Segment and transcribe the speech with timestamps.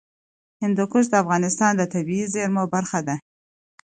[0.61, 3.15] هندوکش د افغانستان د طبیعي زیرمو برخه ده.